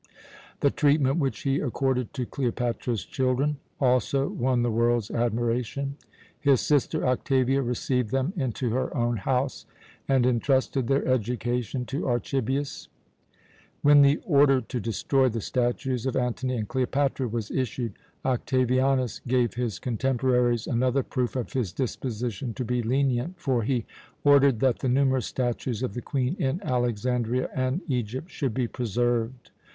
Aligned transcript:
The 0.61 0.71
treatment 0.71 1.17
which 1.17 1.41
he 1.41 1.59
accorded 1.59 2.11
to 2.15 2.25
Cleopatra's 2.25 3.05
children 3.05 3.57
also 3.79 4.29
won 4.29 4.63
the 4.63 4.71
world's 4.71 5.11
admiration. 5.11 5.95
His 6.39 6.59
sister 6.61 7.05
Octavia 7.05 7.61
received 7.61 8.09
them 8.09 8.33
into 8.35 8.71
her 8.71 8.97
own 8.97 9.17
house 9.17 9.67
and 10.07 10.25
intrusted 10.25 10.87
their 10.87 11.05
education 11.07 11.85
to 11.85 12.07
Archibius. 12.07 12.87
When 13.83 14.01
the 14.01 14.19
order 14.25 14.59
to 14.59 14.79
destroy 14.79 15.29
the 15.29 15.39
statues 15.39 16.07
of 16.07 16.15
Antony 16.15 16.55
and 16.57 16.67
Cleopatra 16.67 17.27
was 17.27 17.51
issued, 17.51 17.93
Octavianus 18.25 19.19
gave 19.27 19.53
his 19.53 19.77
contemporaries 19.77 20.65
another 20.65 21.03
proof 21.03 21.35
of 21.35 21.53
his 21.53 21.71
disposition 21.71 22.55
to 22.55 22.65
be 22.65 22.81
lenient, 22.81 23.39
for 23.39 23.61
he 23.61 23.85
ordered 24.23 24.61
that 24.61 24.79
the 24.79 24.89
numerous 24.89 25.27
statues 25.27 25.83
of 25.83 25.93
the 25.93 26.01
Queen 26.01 26.35
in 26.39 26.59
Alexandria 26.63 27.51
and 27.53 27.81
Egypt 27.87 28.31
should 28.31 28.55
be 28.55 28.67
preserved. 28.67 29.51